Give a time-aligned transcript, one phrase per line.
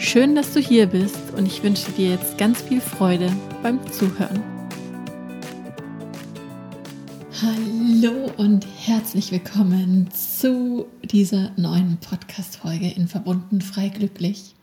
[0.00, 3.32] Schön, dass du hier bist und ich wünsche dir jetzt ganz viel Freude
[3.64, 4.40] beim Zuhören.
[7.42, 14.54] Hallo und herzlich willkommen zu dieser neuen Podcast-Folge in Verbunden frei glücklich.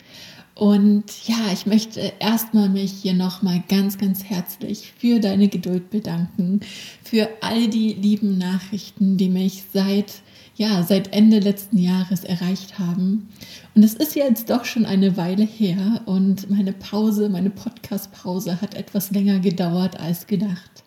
[0.53, 6.61] Und ja, ich möchte erstmal mich hier nochmal ganz, ganz herzlich für deine Geduld bedanken,
[7.03, 10.21] für all die lieben Nachrichten, die mich seit
[10.55, 13.29] ja, seit Ende letzten Jahres erreicht haben.
[13.75, 18.73] Und es ist jetzt doch schon eine Weile her und meine Pause, meine Podcast-Pause hat
[18.73, 20.83] etwas länger gedauert als gedacht.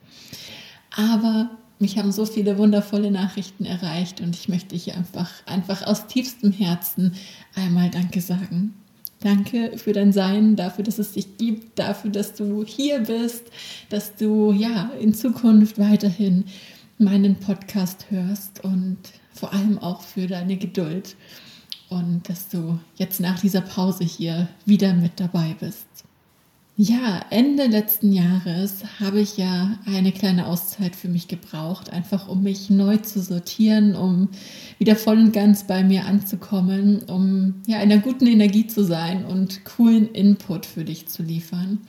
[0.97, 6.07] Aber mich haben so viele wundervolle Nachrichten erreicht und ich möchte hier einfach, einfach aus
[6.07, 7.15] tiefstem Herzen
[7.55, 8.75] einmal Danke sagen.
[9.21, 13.45] Danke für dein Sein, dafür, dass es dich gibt, dafür, dass du hier bist,
[13.89, 16.45] dass du ja in Zukunft weiterhin
[16.99, 18.99] meinen Podcast hörst und
[19.33, 21.17] vor allem auch für deine Geduld
[21.89, 25.87] und dass du jetzt nach dieser Pause hier wieder mit dabei bist.
[26.81, 32.45] Ja, Ende letzten Jahres habe ich ja eine kleine Auszeit für mich gebraucht, einfach um
[32.45, 34.29] mich neu zu sortieren, um
[34.79, 39.25] wieder voll und ganz bei mir anzukommen, um ja in einer guten Energie zu sein
[39.25, 41.81] und coolen Input für dich zu liefern.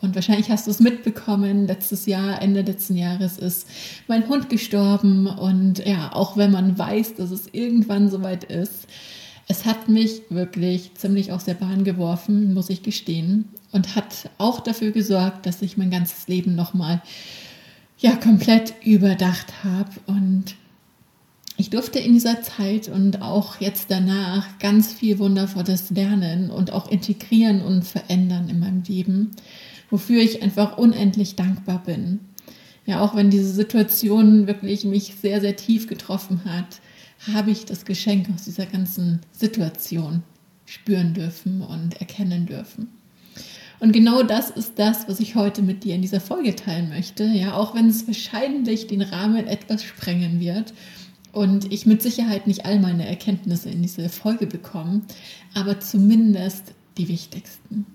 [0.00, 3.66] Und wahrscheinlich hast du es mitbekommen, letztes Jahr, Ende letzten Jahres ist
[4.06, 5.26] mein Hund gestorben.
[5.26, 8.86] Und ja, auch wenn man weiß, dass es irgendwann soweit ist,
[9.48, 13.48] es hat mich wirklich ziemlich aus der Bahn geworfen, muss ich gestehen.
[13.72, 17.02] Und hat auch dafür gesorgt, dass ich mein ganzes Leben nochmal
[17.98, 19.90] ja, komplett überdacht habe.
[20.06, 20.54] Und
[21.56, 26.88] ich durfte in dieser Zeit und auch jetzt danach ganz viel Wundervolles lernen und auch
[26.88, 29.32] integrieren und verändern in meinem Leben
[29.90, 32.20] wofür ich einfach unendlich dankbar bin.
[32.86, 36.80] Ja, auch wenn diese Situation wirklich mich sehr, sehr tief getroffen hat,
[37.32, 40.22] habe ich das Geschenk aus dieser ganzen Situation
[40.64, 42.88] spüren dürfen und erkennen dürfen.
[43.80, 47.24] Und genau das ist das, was ich heute mit dir in dieser Folge teilen möchte.
[47.24, 50.74] Ja, auch wenn es wahrscheinlich den Rahmen etwas sprengen wird
[51.32, 55.02] und ich mit Sicherheit nicht all meine Erkenntnisse in diese Folge bekomme,
[55.54, 57.86] aber zumindest die wichtigsten.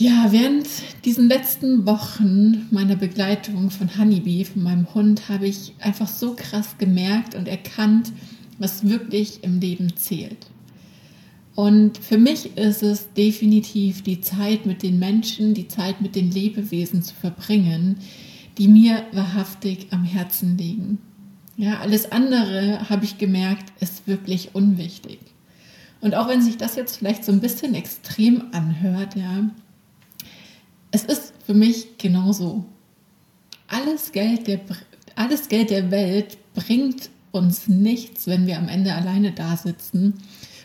[0.00, 0.66] Ja, während
[1.04, 6.78] diesen letzten Wochen meiner Begleitung von Honeybee, von meinem Hund, habe ich einfach so krass
[6.78, 8.10] gemerkt und erkannt,
[8.58, 10.46] was wirklich im Leben zählt.
[11.54, 16.30] Und für mich ist es definitiv die Zeit mit den Menschen, die Zeit mit den
[16.30, 17.98] Lebewesen zu verbringen,
[18.56, 20.96] die mir wahrhaftig am Herzen liegen.
[21.58, 25.18] Ja, alles andere habe ich gemerkt, ist wirklich unwichtig.
[26.00, 29.50] Und auch wenn sich das jetzt vielleicht so ein bisschen extrem anhört, ja,
[30.90, 32.64] es ist für mich genauso.
[33.68, 34.60] Alles Geld, der,
[35.14, 40.14] alles Geld der Welt bringt uns nichts, wenn wir am Ende alleine da sitzen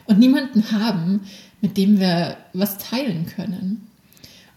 [0.06, 1.22] und niemanden haben,
[1.62, 3.88] mit dem wir was teilen können.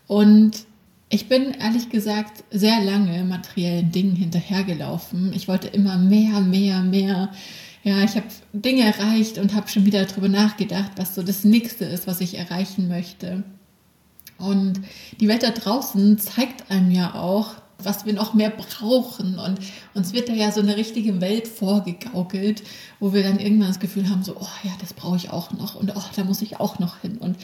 [0.07, 0.65] Und
[1.11, 5.33] ich bin ehrlich gesagt sehr lange materiellen Dingen hinterhergelaufen.
[5.33, 7.31] Ich wollte immer mehr, mehr, mehr.
[7.83, 11.85] Ja, ich habe Dinge erreicht und habe schon wieder darüber nachgedacht, was so das nächste
[11.85, 13.43] ist, was ich erreichen möchte.
[14.39, 14.81] Und
[15.21, 19.39] die Welt da draußen zeigt einem ja auch, was wir noch mehr brauchen.
[19.39, 19.59] Und
[19.95, 22.63] uns wird da ja so eine richtige Welt vorgegaukelt,
[23.01, 25.75] wo wir dann irgendwann das Gefühl haben, so, oh ja, das brauche ich auch noch
[25.75, 27.19] und oh, da muss ich auch noch hin.
[27.19, 27.37] Und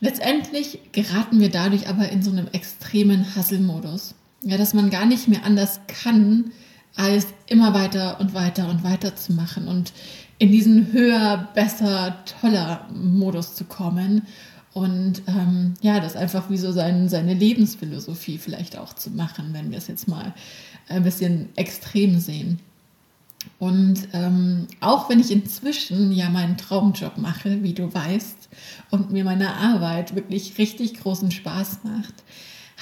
[0.00, 4.14] letztendlich geraten wir dadurch aber in so einem extremen Hasselmodus.
[4.42, 6.50] Ja, dass man gar nicht mehr anders kann,
[6.96, 9.92] als immer weiter und weiter und weiter zu machen und
[10.38, 14.26] in diesen höher, besser, toller Modus zu kommen
[14.74, 19.70] und ähm, ja, das einfach wie so sein, seine Lebensphilosophie vielleicht auch zu machen, wenn
[19.70, 20.34] wir es jetzt mal
[20.88, 22.58] ein bisschen extrem sehen.
[23.58, 28.48] Und ähm, auch wenn ich inzwischen ja meinen Traumjob mache, wie du weißt,
[28.90, 32.14] und mir meine Arbeit wirklich richtig großen Spaß macht,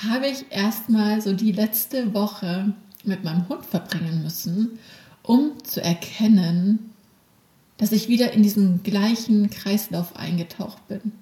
[0.08, 2.72] habe ich erstmal so die letzte Woche
[3.04, 4.78] mit meinem Hund verbringen müssen,
[5.22, 6.90] um zu erkennen,
[7.78, 11.12] dass ich wieder in diesen gleichen Kreislauf eingetaucht bin.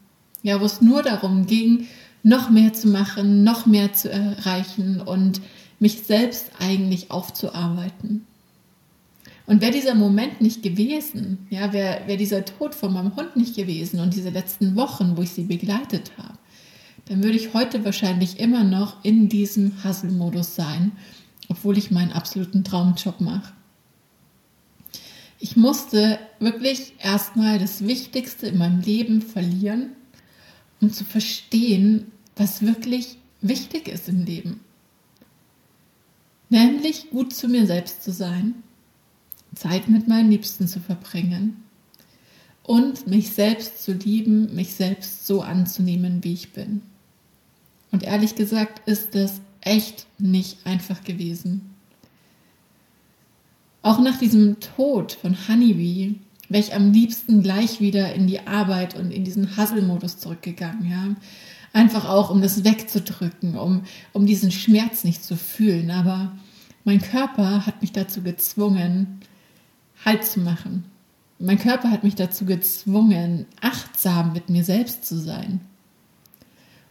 [0.48, 1.88] Ja, wo es nur darum ging,
[2.22, 5.42] noch mehr zu machen, noch mehr zu erreichen und
[5.78, 8.26] mich selbst eigentlich aufzuarbeiten.
[9.44, 13.56] Und wäre dieser Moment nicht gewesen, ja, wäre wär dieser Tod von meinem Hund nicht
[13.56, 16.38] gewesen und diese letzten Wochen, wo ich sie begleitet habe,
[17.04, 20.92] dann würde ich heute wahrscheinlich immer noch in diesem Hustle-Modus sein,
[21.50, 23.52] obwohl ich meinen absoluten Traumjob mache.
[25.40, 29.90] Ich musste wirklich erstmal das Wichtigste in meinem Leben verlieren,
[30.80, 34.60] um zu verstehen, was wirklich wichtig ist im Leben.
[36.50, 38.62] Nämlich gut zu mir selbst zu sein,
[39.54, 41.62] Zeit mit meinen Liebsten zu verbringen
[42.62, 46.82] und mich selbst zu lieben, mich selbst so anzunehmen, wie ich bin.
[47.90, 51.74] Und ehrlich gesagt ist das echt nicht einfach gewesen.
[53.82, 56.16] Auch nach diesem Tod von Honeybee
[56.48, 61.14] wäre ich am liebsten gleich wieder in die Arbeit und in diesen Hustle-Modus zurückgegangen, ja.
[61.74, 65.90] Einfach auch, um das wegzudrücken, um, um diesen Schmerz nicht zu fühlen.
[65.90, 66.32] Aber
[66.84, 69.20] mein Körper hat mich dazu gezwungen,
[70.04, 70.84] Halt zu machen.
[71.38, 75.60] Mein Körper hat mich dazu gezwungen, achtsam mit mir selbst zu sein.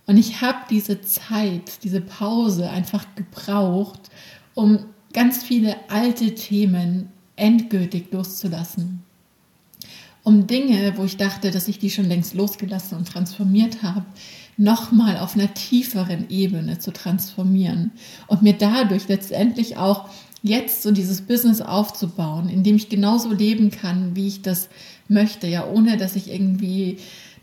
[0.05, 4.09] Und ich habe diese Zeit, diese Pause einfach gebraucht,
[4.55, 9.03] um ganz viele alte Themen endgültig loszulassen.
[10.27, 14.03] Um Dinge, wo ich dachte, dass ich die schon längst losgelassen und transformiert habe,
[14.57, 17.91] nochmal auf einer tieferen Ebene zu transformieren
[18.27, 20.09] und mir dadurch letztendlich auch
[20.43, 24.67] jetzt so dieses Business aufzubauen, in dem ich genauso leben kann, wie ich das
[25.07, 26.97] möchte, ja, ohne dass ich irgendwie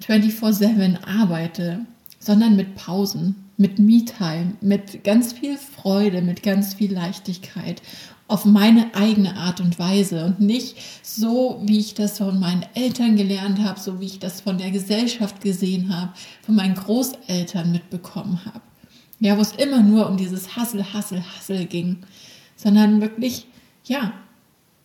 [0.06, 1.86] 24/7 arbeite,
[2.25, 7.82] sondern mit Pausen, mit Me-Time, mit ganz viel Freude, mit ganz viel Leichtigkeit
[8.26, 13.17] auf meine eigene Art und Weise und nicht so, wie ich das von meinen Eltern
[13.17, 16.12] gelernt habe, so wie ich das von der Gesellschaft gesehen habe,
[16.43, 18.62] von meinen Großeltern mitbekommen habe.
[19.20, 21.99] Ja, wo es immer nur um dieses Hassel, Hassel, Hassel ging
[22.56, 23.47] sondern wirklich,
[23.85, 24.12] ja,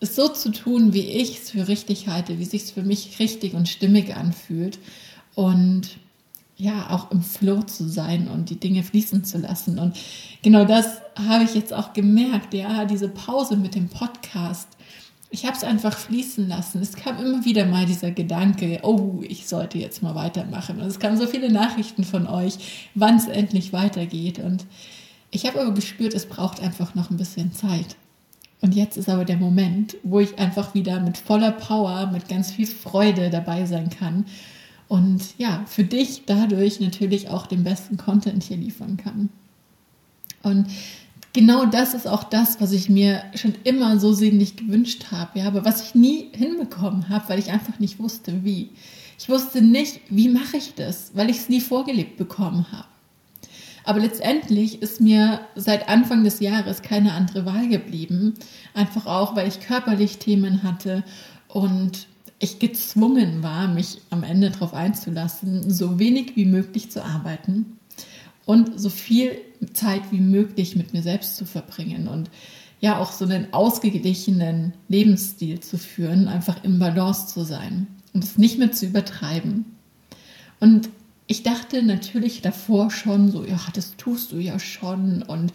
[0.00, 3.18] es so zu tun, wie ich es für richtig halte, wie sich es für mich
[3.18, 4.78] richtig und stimmig anfühlt
[5.34, 5.98] und
[6.60, 9.78] ja, auch im Flow zu sein und die Dinge fließen zu lassen.
[9.78, 9.96] Und
[10.42, 14.68] genau das habe ich jetzt auch gemerkt, ja, diese Pause mit dem Podcast.
[15.30, 16.82] Ich habe es einfach fließen lassen.
[16.82, 20.80] Es kam immer wieder mal dieser Gedanke, oh, ich sollte jetzt mal weitermachen.
[20.80, 24.38] Und es kamen so viele Nachrichten von euch, wann es endlich weitergeht.
[24.38, 24.66] Und
[25.30, 27.96] ich habe aber gespürt, es braucht einfach noch ein bisschen Zeit.
[28.60, 32.50] Und jetzt ist aber der Moment, wo ich einfach wieder mit voller Power, mit ganz
[32.50, 34.26] viel Freude dabei sein kann
[34.90, 39.28] und ja, für dich dadurch natürlich auch den besten Content hier liefern kann.
[40.42, 40.66] Und
[41.32, 45.46] genau das ist auch das, was ich mir schon immer so sehnlich gewünscht habe, ja,
[45.46, 48.70] aber was ich nie hinbekommen habe, weil ich einfach nicht wusste, wie.
[49.16, 52.88] Ich wusste nicht, wie mache ich das, weil ich es nie vorgelebt bekommen habe.
[53.84, 58.34] Aber letztendlich ist mir seit Anfang des Jahres keine andere Wahl geblieben.
[58.74, 61.04] Einfach auch, weil ich körperlich Themen hatte
[61.46, 62.08] und
[62.40, 67.78] ich gezwungen war, mich am Ende darauf einzulassen, so wenig wie möglich zu arbeiten
[68.46, 69.36] und so viel
[69.74, 72.30] Zeit wie möglich mit mir selbst zu verbringen und
[72.80, 78.38] ja auch so einen ausgeglichenen Lebensstil zu führen, einfach im Balance zu sein und es
[78.38, 79.66] nicht mehr zu übertreiben.
[80.60, 80.88] Und
[81.26, 85.52] ich dachte natürlich davor schon so, ja, das tust du ja schon und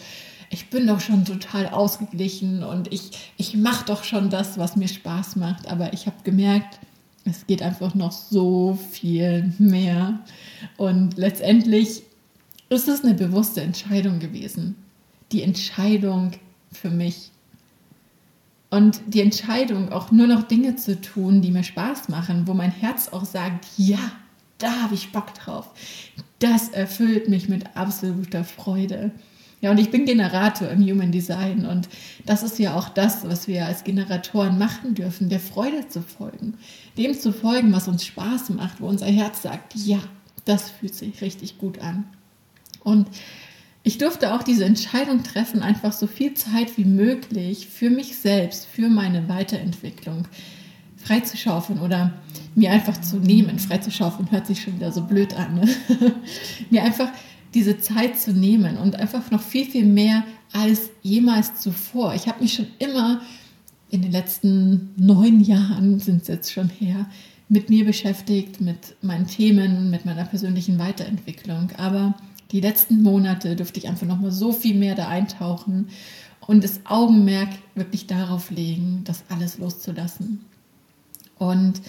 [0.50, 4.88] ich bin doch schon total ausgeglichen und ich, ich mache doch schon das, was mir
[4.88, 5.70] Spaß macht.
[5.70, 6.80] Aber ich habe gemerkt,
[7.26, 10.20] es geht einfach noch so viel mehr.
[10.78, 12.04] Und letztendlich
[12.70, 14.76] ist es eine bewusste Entscheidung gewesen.
[15.32, 16.32] Die Entscheidung
[16.72, 17.32] für mich.
[18.70, 22.72] Und die Entscheidung, auch nur noch Dinge zu tun, die mir Spaß machen, wo mein
[22.72, 24.00] Herz auch sagt, ja,
[24.58, 25.70] da habe ich Bock drauf.
[26.40, 29.12] Das erfüllt mich mit absoluter Freude.
[29.66, 31.90] Ja, und ich bin Generator im Human Design und
[32.24, 36.54] das ist ja auch das, was wir als Generatoren machen dürfen, der Freude zu folgen.
[37.00, 39.98] Dem zu folgen, was uns Spaß macht, wo unser Herz sagt, ja,
[40.46, 42.04] das fühlt sich richtig gut an.
[42.84, 43.08] Und
[43.82, 48.68] ich durfte auch diese Entscheidung treffen, einfach so viel Zeit wie möglich für mich selbst,
[48.68, 50.28] für meine Weiterentwicklung
[50.98, 52.14] freizuschaufeln oder
[52.54, 53.58] mir einfach zu nehmen.
[53.58, 55.56] Freizuschaufeln hört sich schon wieder so blöd an.
[55.56, 55.68] Ne?
[56.70, 57.10] mir einfach
[57.56, 62.14] diese Zeit zu nehmen und einfach noch viel, viel mehr als jemals zuvor.
[62.14, 63.22] Ich habe mich schon immer
[63.90, 67.08] in den letzten neun Jahren, sind es jetzt schon her,
[67.48, 71.70] mit mir beschäftigt, mit meinen Themen, mit meiner persönlichen Weiterentwicklung.
[71.78, 72.14] Aber
[72.52, 75.88] die letzten Monate durfte ich einfach noch mal so viel mehr da eintauchen
[76.48, 80.44] und das Augenmerk wirklich darauf legen, das alles loszulassen.
[81.38, 81.82] Und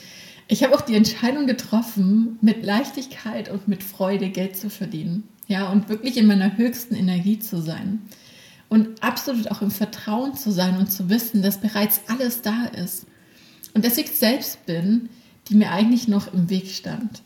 [0.49, 5.25] ich habe auch die Entscheidung getroffen, mit Leichtigkeit und mit Freude Geld zu verdienen.
[5.49, 8.03] Ja, und wirklich in meiner höchsten Energie zu sein.
[8.69, 13.07] Und absolut auch im Vertrauen zu sein und zu wissen, dass bereits alles da ist.
[13.75, 15.09] Und dass ich selbst bin,
[15.49, 17.23] die mir eigentlich noch im Weg stand.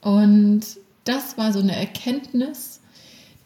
[0.00, 0.60] Und
[1.04, 2.80] das war so eine Erkenntnis,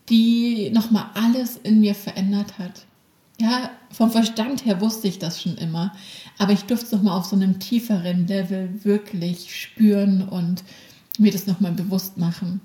[0.09, 2.87] die nochmal alles in mir verändert hat.
[3.41, 5.95] Ja, vom Verstand her wusste ich das schon immer,
[6.39, 10.63] aber ich durfte es nochmal auf so einem tieferen Level wirklich spüren und
[11.19, 12.61] mir das nochmal bewusst machen.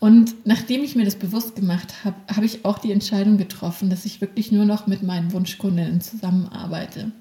[0.00, 4.06] Und nachdem ich mir das bewusst gemacht habe, habe ich auch die Entscheidung getroffen, dass
[4.06, 7.12] ich wirklich nur noch mit meinen Wunschkundinnen zusammenarbeite.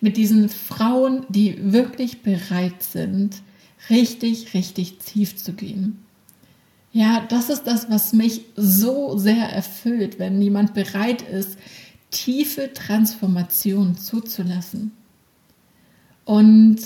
[0.00, 3.42] Mit diesen Frauen, die wirklich bereit sind,
[3.90, 5.98] richtig, richtig tief zu gehen.
[6.92, 11.58] Ja, das ist das, was mich so sehr erfüllt, wenn jemand bereit ist,
[12.10, 14.92] tiefe Transformation zuzulassen.
[16.24, 16.78] Und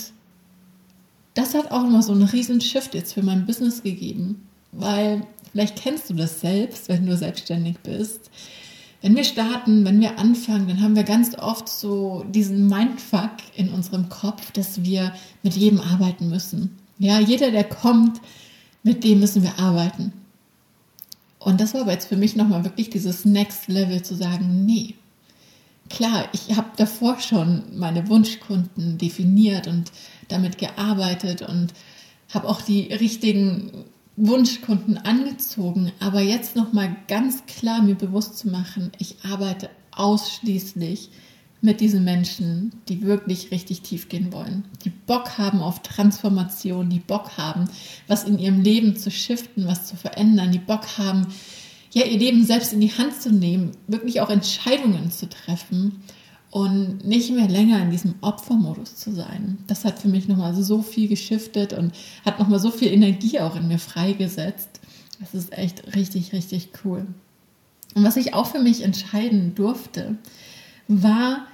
[1.33, 5.81] das hat auch immer so einen riesen Shift jetzt für mein Business gegeben, weil vielleicht
[5.81, 8.29] kennst du das selbst, wenn du selbstständig bist.
[9.01, 13.69] Wenn wir starten, wenn wir anfangen, dann haben wir ganz oft so diesen Mindfuck in
[13.69, 16.77] unserem Kopf, dass wir mit jedem arbeiten müssen.
[16.97, 18.19] Ja, jeder, der kommt,
[18.83, 20.11] mit dem müssen wir arbeiten.
[21.39, 24.95] Und das war aber jetzt für mich nochmal wirklich dieses Next Level zu sagen, nee,
[25.89, 29.91] klar, ich habe davor schon meine Wunschkunden definiert und
[30.27, 31.73] damit gearbeitet und
[32.33, 33.85] habe auch die richtigen
[34.21, 41.09] Wunschkunden angezogen, aber jetzt nochmal ganz klar mir bewusst zu machen, ich arbeite ausschließlich
[41.61, 46.99] mit diesen Menschen, die wirklich richtig tief gehen wollen, die Bock haben auf Transformation, die
[46.99, 47.69] Bock haben,
[48.07, 51.27] was in ihrem Leben zu shiften, was zu verändern, die Bock haben,
[51.93, 56.01] ja, ihr Leben selbst in die Hand zu nehmen, wirklich auch Entscheidungen zu treffen
[56.51, 59.59] und nicht mehr länger in diesem Opfermodus zu sein.
[59.67, 61.93] Das hat für mich nochmal so viel geschiftet und
[62.25, 64.79] hat nochmal so viel Energie auch in mir freigesetzt.
[65.19, 67.05] Das ist echt richtig, richtig cool.
[67.93, 70.17] Und was ich auch für mich entscheiden durfte,
[70.87, 71.45] war,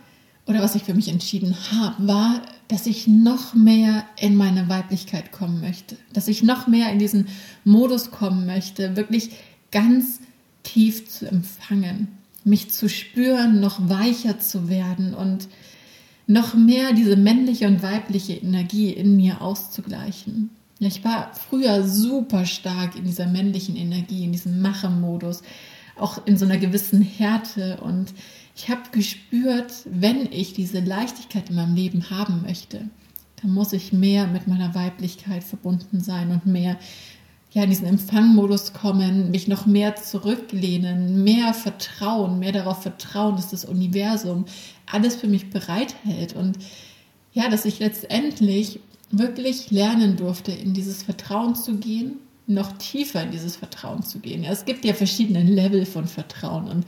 [0.46, 5.32] oder was ich für mich entschieden habe, war, dass ich noch mehr in meine Weiblichkeit
[5.32, 7.28] kommen möchte, dass ich noch mehr in diesen
[7.64, 9.32] Modus kommen möchte, wirklich
[9.72, 10.20] ganz
[10.64, 12.08] tief zu empfangen,
[12.46, 15.50] mich zu spüren, noch weicher zu werden und
[16.28, 20.52] noch mehr diese männliche und weibliche Energie in mir auszugleichen.
[20.80, 25.42] Ich war früher super stark in dieser männlichen Energie, in diesem Machermodus,
[25.98, 28.14] auch in so einer gewissen Härte und
[28.56, 32.88] ich habe gespürt, wenn ich diese Leichtigkeit in meinem Leben haben möchte,
[33.42, 36.78] dann muss ich mehr mit meiner Weiblichkeit verbunden sein und mehr
[37.56, 43.50] ja, in diesen Empfangmodus kommen, mich noch mehr zurücklehnen, mehr vertrauen, mehr darauf vertrauen, dass
[43.50, 44.44] das Universum
[44.92, 46.58] alles für mich bereithält und
[47.32, 53.32] ja, dass ich letztendlich wirklich lernen durfte, in dieses Vertrauen zu gehen, noch tiefer in
[53.32, 54.44] dieses Vertrauen zu gehen.
[54.44, 56.86] Ja, es gibt ja verschiedene Level von Vertrauen und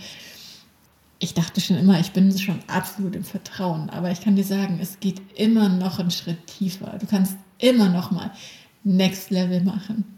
[1.20, 4.80] ich dachte schon immer, ich bin schon absolut im Vertrauen, aber ich kann dir sagen,
[4.82, 6.98] es geht immer noch einen Schritt tiefer.
[7.00, 8.32] Du kannst immer noch mal
[8.84, 10.17] Next Level machen.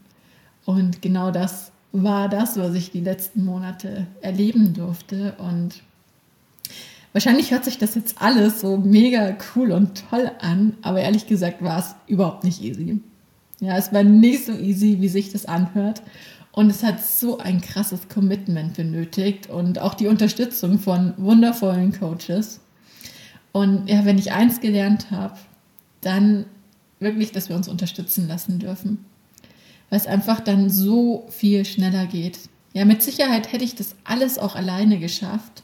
[0.66, 5.34] Und genau das war das, was ich die letzten Monate erleben durfte.
[5.38, 5.82] Und
[7.14, 11.64] wahrscheinlich hört sich das jetzt alles so mega cool und toll an, aber ehrlich gesagt
[11.64, 13.00] war es überhaupt nicht easy.
[13.60, 16.02] Ja, es war nicht so easy, wie sich das anhört.
[16.52, 22.60] Und es hat so ein krasses Commitment benötigt und auch die Unterstützung von wundervollen Coaches.
[23.52, 25.38] Und ja, wenn ich eins gelernt habe,
[26.02, 26.46] dann
[27.00, 29.06] wirklich, dass wir uns unterstützen lassen dürfen
[29.90, 32.40] weil es einfach dann so viel schneller geht.
[32.74, 35.64] Ja, mit Sicherheit hätte ich das alles auch alleine geschafft,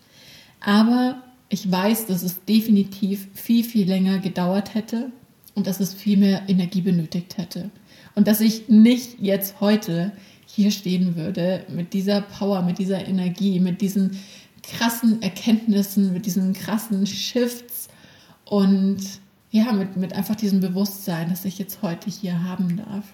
[0.59, 5.11] aber ich weiß, dass es definitiv viel, viel länger gedauert hätte
[5.53, 7.69] und dass es viel mehr Energie benötigt hätte.
[8.15, 10.11] Und dass ich nicht jetzt heute
[10.45, 14.17] hier stehen würde mit dieser Power, mit dieser Energie, mit diesen
[14.63, 17.87] krassen Erkenntnissen, mit diesen krassen Shifts
[18.45, 18.99] und
[19.51, 23.05] ja, mit, mit einfach diesem Bewusstsein, das ich jetzt heute hier haben darf.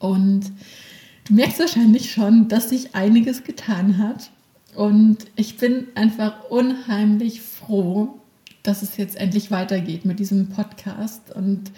[0.00, 0.50] Und
[1.28, 4.30] du merkst wahrscheinlich schon, dass sich einiges getan hat.
[4.74, 8.18] Und ich bin einfach unheimlich froh,
[8.64, 11.34] dass es jetzt endlich weitergeht mit diesem Podcast.
[11.34, 11.70] Und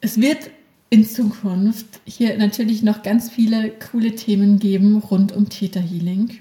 [0.00, 0.50] es wird
[0.90, 6.38] in Zukunft hier natürlich noch ganz viele coole Themen geben rund um Theta Healing.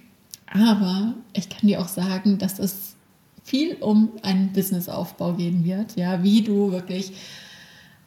[0.48, 2.96] Aber ich kann dir auch sagen, dass es
[3.44, 5.96] viel um einen Businessaufbau gehen wird.
[5.96, 7.14] Ja, wie du wirklich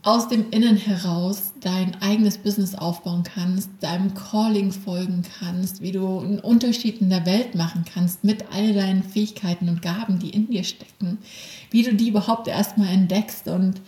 [0.07, 6.21] aus dem Innen heraus dein eigenes Business aufbauen kannst, deinem Calling folgen kannst, wie du
[6.21, 10.49] einen Unterschied in der Welt machen kannst mit all deinen Fähigkeiten und Gaben, die in
[10.49, 11.19] dir stecken,
[11.73, 13.81] wie du die überhaupt erstmal entdeckst und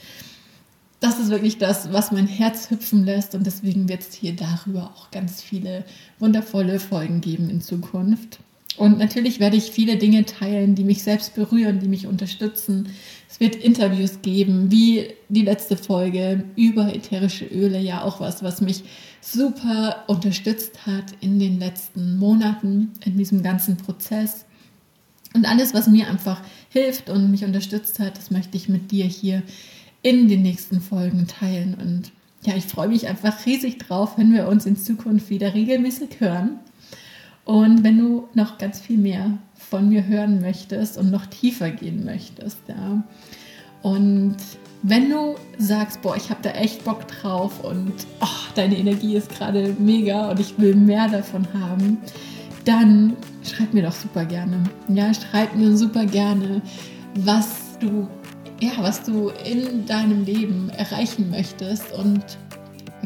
[0.98, 4.90] das ist wirklich das, was mein Herz hüpfen lässt und deswegen wird es hier darüber
[4.96, 5.84] auch ganz viele
[6.18, 8.40] wundervolle Folgen geben in Zukunft.
[8.78, 12.88] Und natürlich werde ich viele Dinge teilen, die mich selbst berühren, die mich unterstützen.
[13.28, 18.60] Es wird Interviews geben, wie die letzte Folge über ätherische Öle, ja auch was, was
[18.60, 18.84] mich
[19.20, 24.44] super unterstützt hat in den letzten Monaten, in diesem ganzen Prozess.
[25.34, 29.04] Und alles, was mir einfach hilft und mich unterstützt hat, das möchte ich mit dir
[29.04, 29.42] hier
[30.02, 31.74] in den nächsten Folgen teilen.
[31.74, 32.12] Und
[32.44, 36.60] ja, ich freue mich einfach riesig drauf, wenn wir uns in Zukunft wieder regelmäßig hören.
[37.48, 42.04] Und wenn du noch ganz viel mehr von mir hören möchtest und noch tiefer gehen
[42.04, 43.02] möchtest, ja.
[43.80, 44.36] Und
[44.82, 49.30] wenn du sagst, boah, ich habe da echt Bock drauf und oh, deine Energie ist
[49.30, 51.96] gerade mega und ich will mehr davon haben,
[52.66, 54.62] dann schreib mir doch super gerne.
[54.88, 56.60] Ja, schreib mir super gerne,
[57.14, 58.06] was du,
[58.60, 62.22] ja, was du in deinem Leben erreichen möchtest und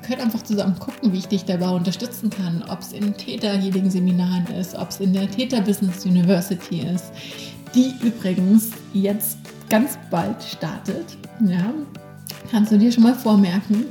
[0.02, 2.64] wir können einfach zusammen gucken, wie ich dich dabei unterstützen kann.
[2.68, 7.12] Ob es in Theta Healing Seminaren ist, ob es in der Theta Business University ist,
[7.74, 11.16] die übrigens jetzt ganz bald startet.
[11.46, 11.72] Ja,
[12.50, 13.84] kannst du dir schon mal vormerken.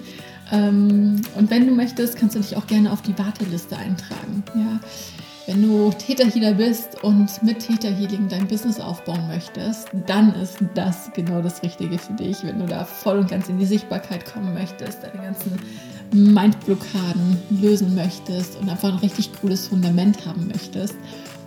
[0.52, 4.44] Ähm, und wenn du möchtest, kannst du dich auch gerne auf die Warteliste eintragen.
[4.54, 4.80] Ja,
[5.48, 10.58] wenn du Theta Healer bist und mit Theta Healing dein Business aufbauen möchtest, dann ist
[10.76, 12.44] das genau das Richtige für dich.
[12.44, 15.58] Wenn du da voll und ganz in die Sichtbarkeit kommen möchtest, deine ganzen
[16.12, 20.96] Mindblockaden lösen möchtest und einfach ein richtig cooles Fundament haben möchtest,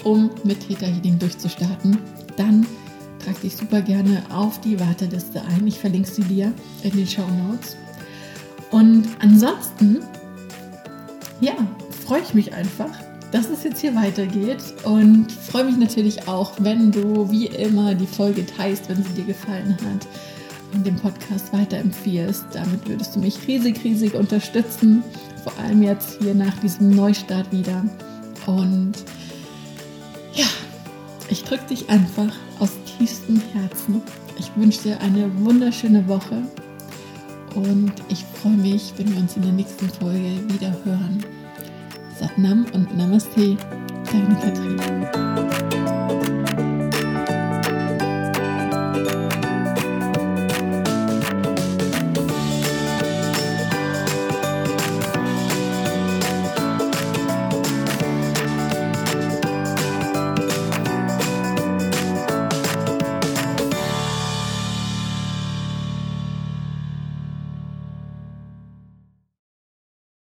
[0.05, 1.99] um mit Theta Healing durchzustarten,
[2.37, 2.67] dann
[3.25, 5.67] trag dich super gerne auf die Warteliste ein.
[5.67, 6.53] Ich verlinke sie dir
[6.83, 7.77] in den Show Notes.
[8.71, 10.01] Und ansonsten,
[11.41, 11.55] ja,
[12.07, 12.91] freue ich mich einfach,
[13.33, 18.07] dass es jetzt hier weitergeht und freue mich natürlich auch, wenn du wie immer die
[18.07, 20.07] Folge teilst, wenn sie dir gefallen hat
[20.83, 22.47] den Podcast weiterempfiehlst.
[22.53, 25.05] Damit würdest du mich riesig, riesig unterstützen,
[25.43, 27.85] vor allem jetzt hier nach diesem Neustart wieder.
[28.47, 28.93] Und
[30.35, 30.47] ja,
[31.29, 34.03] ich drücke dich einfach aus tiefstem Herzen.
[34.39, 36.43] Ich wünsche dir eine wunderschöne Woche
[37.55, 41.25] und ich freue mich, wenn wir uns in der nächsten Folge wieder hören.
[42.19, 43.57] Satnam und Namaste,
[44.11, 45.74] deine Katrin.